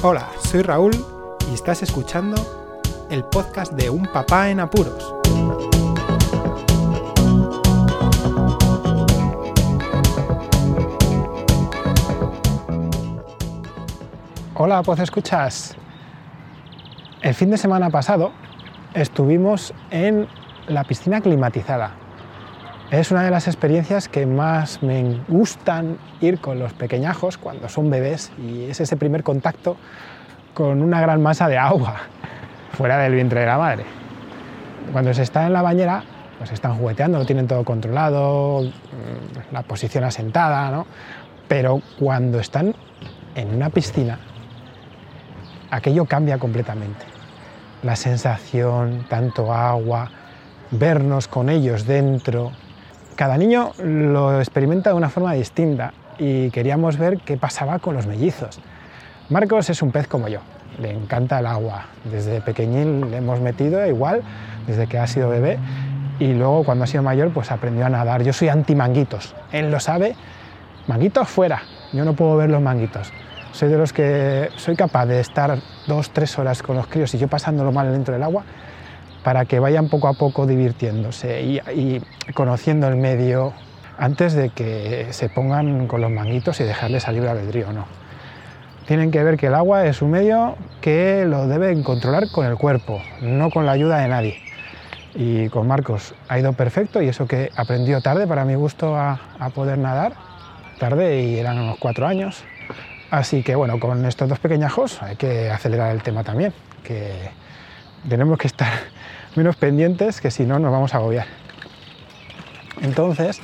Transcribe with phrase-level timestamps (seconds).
[0.00, 0.92] Hola, soy Raúl
[1.50, 2.36] y estás escuchando
[3.10, 5.12] el podcast de Un Papá en Apuros.
[14.54, 15.74] Hola, pues escuchas.
[17.20, 18.30] El fin de semana pasado
[18.94, 20.28] estuvimos en
[20.68, 22.07] la piscina climatizada.
[22.90, 27.90] Es una de las experiencias que más me gustan ir con los pequeñajos cuando son
[27.90, 29.76] bebés y es ese primer contacto
[30.54, 31.96] con una gran masa de agua
[32.72, 33.84] fuera del vientre de la madre.
[34.90, 36.02] Cuando se está en la bañera,
[36.38, 40.86] pues están jugueteando, lo tienen todo controlado, mm, la posición asentada, ¿no?
[41.46, 42.74] Pero cuando están
[43.34, 44.18] en una piscina,
[45.70, 47.04] aquello cambia completamente.
[47.82, 50.10] La sensación, tanto agua,
[50.70, 52.52] vernos con ellos dentro,
[53.18, 58.06] cada niño lo experimenta de una forma distinta y queríamos ver qué pasaba con los
[58.06, 58.60] mellizos.
[59.28, 60.38] Marcos es un pez como yo,
[60.80, 61.86] le encanta el agua.
[62.04, 64.22] Desde pequeñín le hemos metido igual,
[64.68, 65.58] desde que ha sido bebé,
[66.20, 68.22] y luego cuando ha sido mayor pues aprendió a nadar.
[68.22, 70.14] Yo soy anti manguitos, él lo sabe,
[70.86, 73.12] manguitos fuera, yo no puedo ver los manguitos.
[73.50, 75.58] Soy de los que soy capaz de estar
[75.88, 78.44] dos, tres horas con los críos y yo pasándolo mal dentro del agua
[79.22, 82.02] para que vayan poco a poco divirtiéndose y,
[82.34, 83.52] conociendo el medio
[83.98, 87.86] antes de que se pongan con los manguitos y dejarles salir libre albedrío no.
[88.86, 92.56] Tienen que ver que el agua es un medio que lo deben controlar con el
[92.56, 94.38] cuerpo, no con la ayuda de nadie.
[95.14, 99.20] Y con Marcos ha ido perfecto y eso que aprendió tarde para mi gusto a,
[99.38, 100.14] a poder nadar,
[100.78, 102.44] tarde y eran unos cuatro años.
[103.10, 106.52] Así que bueno, con estos dos pequeñajos hay que acelerar el tema también,
[106.82, 107.30] que
[108.08, 108.72] tenemos que estar
[109.38, 111.26] menos pendientes que si no nos vamos a agobiar.
[112.82, 113.40] Entonces,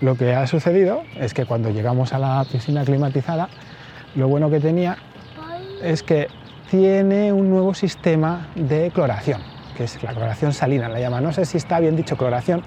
[0.00, 3.48] lo que ha sucedido es que cuando llegamos a la piscina climatizada,
[4.16, 4.98] lo bueno que tenía
[5.82, 6.26] es que
[6.68, 9.40] tiene un nuevo sistema de cloración,
[9.76, 11.20] que es la cloración salina, la llama.
[11.20, 12.62] No sé si está bien dicho cloración,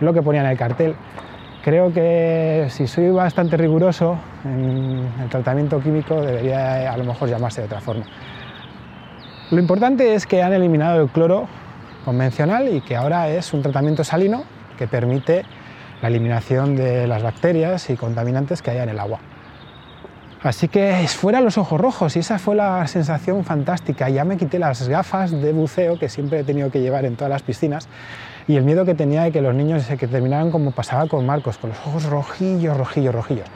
[0.00, 0.96] lo que ponía en el cartel.
[1.62, 7.60] Creo que si soy bastante riguroso en el tratamiento químico debería a lo mejor llamarse
[7.60, 8.04] de otra forma.
[9.50, 11.46] Lo importante es que han eliminado el cloro
[12.04, 14.44] convencional y que ahora es un tratamiento salino
[14.78, 15.44] que permite
[16.02, 19.20] la eliminación de las bacterias y contaminantes que haya en el agua.
[20.42, 24.10] Así que fuera los ojos rojos y esa fue la sensación fantástica.
[24.10, 27.30] Ya me quité las gafas de buceo que siempre he tenido que llevar en todas
[27.30, 27.88] las piscinas
[28.46, 31.24] y el miedo que tenía de que los niños se que terminaran como pasaba con
[31.24, 33.46] Marcos, con los ojos rojillos, rojillos, rojillos.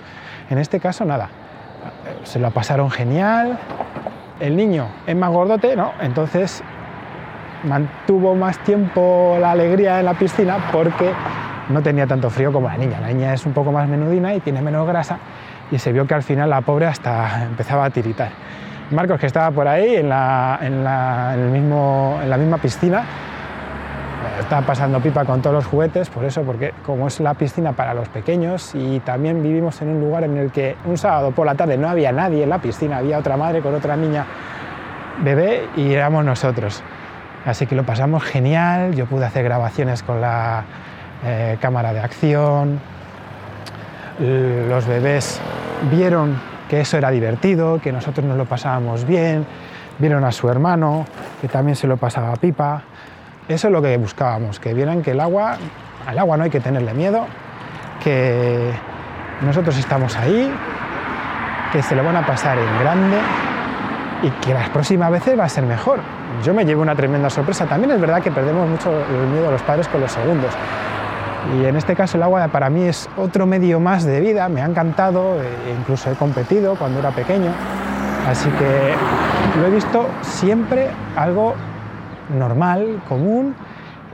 [0.48, 1.28] En este caso nada,
[2.25, 3.58] se lo pasaron genial.
[4.41, 5.92] El niño es más gordote, ¿no?
[6.00, 6.62] Entonces
[7.64, 11.12] mantuvo más tiempo la alegría en la piscina porque
[11.69, 13.00] no tenía tanto frío como la niña.
[13.00, 15.19] La niña es un poco más menudina y tiene menos grasa
[15.70, 18.30] y se vio que al final la pobre hasta empezaba a tiritar.
[18.91, 20.58] Marcos, que estaba por ahí en la,
[21.34, 23.04] el mismo, en la misma piscina,
[24.40, 27.92] estaba pasando pipa con todos los juguetes, por eso, porque como es la piscina para
[27.92, 31.54] los pequeños y también vivimos en un lugar en el que un sábado por la
[31.54, 34.25] tarde no había nadie en la piscina, había otra madre con otra niña
[35.22, 36.82] bebé y éramos nosotros.
[37.44, 40.65] Así que lo pasamos genial, yo pude hacer grabaciones con la
[41.25, 42.81] eh, cámara de acción,
[44.19, 45.41] los bebés
[45.91, 46.37] vieron
[46.69, 49.47] que eso era divertido, que nosotros nos lo pasábamos bien,
[49.99, 51.06] vieron a su hermano,
[51.41, 52.82] que también se lo pasaba a pipa.
[53.49, 55.56] Eso es lo que buscábamos, que vieran que el agua,
[56.06, 57.26] al agua no hay que tenerle miedo,
[58.03, 58.72] que
[59.41, 60.53] nosotros estamos ahí,
[61.72, 63.19] que se lo van a pasar en grande
[64.22, 66.00] y que las próximas veces va a ser mejor.
[66.44, 67.66] Yo me llevo una tremenda sorpresa.
[67.66, 70.52] También es verdad que perdemos mucho el miedo a los padres con los segundos.
[71.56, 74.60] Y en este caso el agua para mí es otro medio más de vida, me
[74.60, 77.50] ha encantado, e incluso he competido cuando era pequeño,
[78.28, 78.94] así que
[79.58, 81.54] lo he visto siempre algo
[82.36, 83.54] normal, común,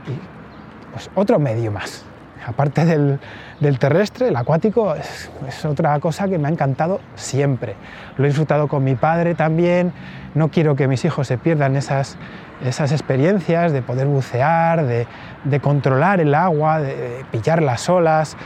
[0.07, 2.05] y pues otro medio más.
[2.47, 5.29] Aparte del, terrestre, el acuático es,
[5.65, 7.75] otra cosa que me ha encantado siempre.
[8.17, 9.91] Lo he disfrutado con mi padre también,
[10.35, 12.17] no quiero que mis hijos se pierdan esas,
[12.63, 18.37] esas experiencias de poder bucear, de, controlar el agua, de, pillar las olas,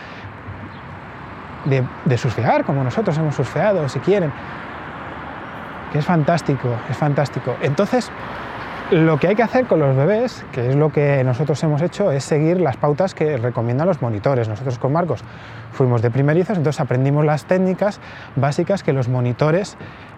[1.66, 4.32] de, surfear como nosotros hemos surfeado, si quieren.
[5.92, 7.58] Que es fantástico, es fantástico.
[7.62, 8.10] Entonces,
[8.92, 12.12] lo que hay que hacer con los bebés, que es lo que nosotros hemos hecho,
[12.12, 14.50] es seguir las pautas que recomiendan los monitores.
[14.50, 15.24] Nosotros con Marcos
[15.72, 18.00] fuimos de primerizos, entonces aprendimos las técnicas
[18.36, 19.78] básicas que los monitores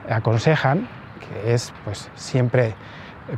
[0.09, 0.87] aconsejan,
[1.19, 2.73] que es pues siempre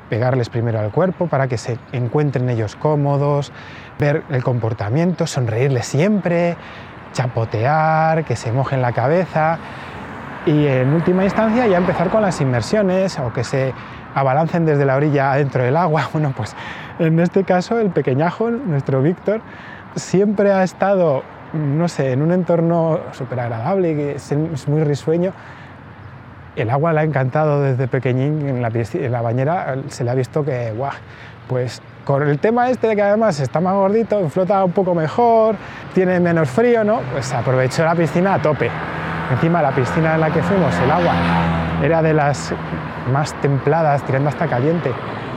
[0.10, 3.52] pegarles primero al cuerpo para que se encuentren ellos cómodos,
[4.00, 6.56] ver el comportamiento, sonreírles siempre,
[7.12, 9.58] chapotear, que se mojen la cabeza.
[10.46, 13.74] y en última instancia ya empezar con las inmersiones o que se
[14.14, 16.10] abalancen desde la orilla adentro del agua.
[16.14, 16.56] Bueno, pues
[17.00, 19.42] en este caso el pequeñajo, nuestro Víctor,
[19.96, 21.24] siempre ha estado,
[21.54, 25.34] no sé, en un entorno súper agradable, es muy risueño.
[26.56, 30.16] El agua le ha encantado desde pequeñín, en la, en la bañera se le ha
[30.16, 30.92] visto que, guau,
[31.48, 35.56] pues con el tema este de que además está más gordito, flota un poco mejor,
[35.94, 37.00] tiene menos frío, ¿no?
[37.12, 38.70] Pues aprovechó la piscina a tope.
[39.32, 41.14] Encima la piscina en la que fuimos, el agua,
[41.84, 42.54] era de las
[43.12, 44.90] más templadas, tirando hasta caliente,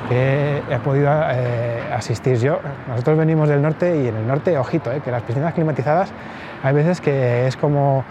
[0.08, 2.60] que he podido eh, asistir yo.
[2.87, 6.12] Nosotros venimos del norte y en el norte, ojito, eh, que las piscinas climatizadas
[6.62, 8.04] hay veces que es como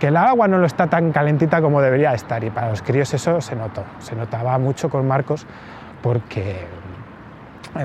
[0.00, 3.12] que el agua no lo está tan calentita como debería estar y para los críos
[3.12, 5.46] eso se notó, se notaba mucho con Marcos
[6.02, 6.66] porque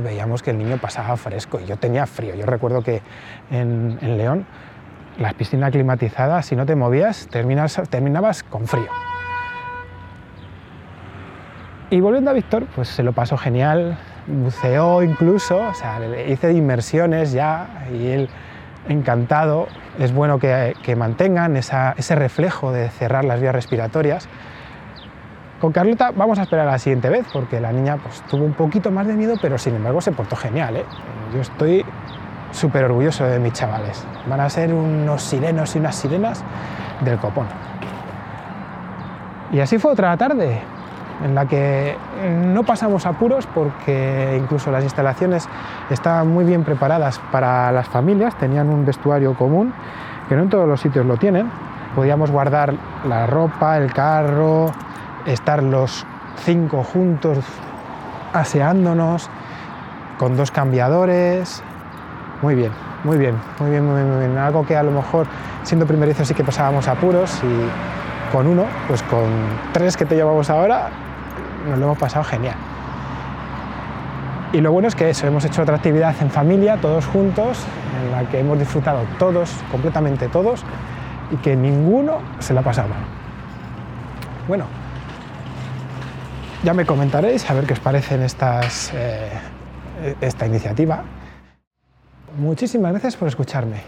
[0.01, 2.35] veíamos que el niño pasaba fresco y yo tenía frío.
[2.35, 3.01] Yo recuerdo que
[3.51, 4.45] en León
[5.17, 8.89] las piscinas climatizadas, si no te movías, terminabas con frío.
[11.93, 17.33] Y volviendo a Víctor, pues se lo pasó genial, buceó incluso, o sea, hice inmersiones
[17.33, 18.29] ya y él
[18.89, 19.67] encantado.
[19.99, 24.27] Es bueno que, mantengan ese reflejo de cerrar las vías respiratorias.
[25.61, 28.53] Con Carlota vamos a esperar a la siguiente vez porque la niña pues, tuvo un
[28.53, 30.77] poquito más de miedo, pero sin embargo se portó genial.
[30.77, 30.85] ¿eh?
[31.31, 31.85] Yo estoy
[32.51, 34.03] súper orgulloso de mis chavales.
[34.27, 36.43] Van a ser unos sirenos y unas sirenas
[37.01, 37.45] del copón.
[39.51, 40.72] Y así fue otra tarde
[41.23, 41.95] en la que
[42.51, 45.47] no pasamos apuros porque incluso las instalaciones
[45.89, 49.73] estaban muy bien preparadas para las familias, tenían un vestuario común,
[50.27, 51.49] que no en todos los sitios lo tienen.
[51.95, 52.73] Podíamos guardar
[53.07, 54.71] la ropa, el carro,
[55.25, 56.05] estar los
[56.37, 57.39] cinco juntos
[58.33, 59.29] aseándonos
[60.17, 61.63] con dos cambiadores,
[62.41, 62.71] muy bien,
[63.03, 64.37] muy bien, muy bien, muy bien, muy bien.
[64.37, 65.27] Algo que a lo mejor
[65.63, 69.25] siendo primerizo sí que pasábamos apuros y con uno, pues con
[69.71, 70.89] tres que te llevamos ahora,
[71.65, 72.55] nos lo hemos pasado genial.
[74.53, 77.65] Y lo bueno es que eso, hemos hecho otra actividad en familia, todos juntos,
[77.99, 80.63] en la que hemos disfrutado todos, completamente todos,
[81.31, 82.85] y que ninguno se la mal.
[84.47, 84.65] Bueno,
[86.63, 89.31] ya me comentaréis a ver qué os parece en estas, eh,
[90.21, 91.03] esta iniciativa.
[92.37, 93.81] Muchísimas gracias por escucharme.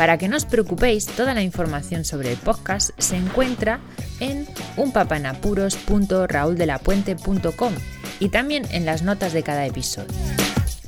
[0.00, 3.80] Para que no os preocupéis, toda la información sobre el podcast se encuentra
[4.18, 4.48] en
[4.78, 7.74] unpapanapuros.rauldelapuente.com
[8.18, 10.16] y también en las notas de cada episodio.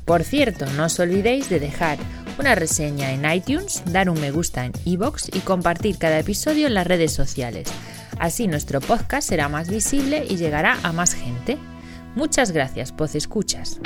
[0.07, 1.99] Por cierto, no os olvidéis de dejar
[2.39, 6.73] una reseña en iTunes, dar un me gusta en iBox y compartir cada episodio en
[6.73, 7.69] las redes sociales.
[8.19, 11.59] Así nuestro podcast será más visible y llegará a más gente.
[12.15, 13.79] Muchas gracias, Poz Escuchas.